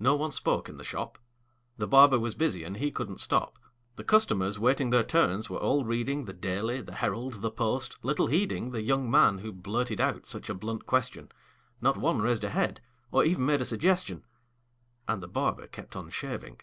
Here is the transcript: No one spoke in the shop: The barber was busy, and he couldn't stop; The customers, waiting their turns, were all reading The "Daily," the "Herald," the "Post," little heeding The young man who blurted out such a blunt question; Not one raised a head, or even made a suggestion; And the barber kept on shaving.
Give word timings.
No 0.00 0.16
one 0.16 0.32
spoke 0.32 0.68
in 0.68 0.78
the 0.78 0.82
shop: 0.82 1.16
The 1.76 1.86
barber 1.86 2.18
was 2.18 2.34
busy, 2.34 2.64
and 2.64 2.78
he 2.78 2.90
couldn't 2.90 3.20
stop; 3.20 3.56
The 3.94 4.02
customers, 4.02 4.58
waiting 4.58 4.90
their 4.90 5.04
turns, 5.04 5.48
were 5.48 5.58
all 5.60 5.84
reading 5.84 6.24
The 6.24 6.32
"Daily," 6.32 6.80
the 6.80 6.94
"Herald," 6.96 7.34
the 7.34 7.52
"Post," 7.52 7.96
little 8.02 8.26
heeding 8.26 8.72
The 8.72 8.82
young 8.82 9.08
man 9.08 9.38
who 9.38 9.52
blurted 9.52 10.00
out 10.00 10.26
such 10.26 10.48
a 10.50 10.54
blunt 10.54 10.86
question; 10.86 11.30
Not 11.80 11.96
one 11.96 12.20
raised 12.20 12.42
a 12.42 12.50
head, 12.50 12.80
or 13.12 13.24
even 13.24 13.46
made 13.46 13.60
a 13.60 13.64
suggestion; 13.64 14.24
And 15.06 15.22
the 15.22 15.28
barber 15.28 15.68
kept 15.68 15.94
on 15.94 16.10
shaving. 16.10 16.58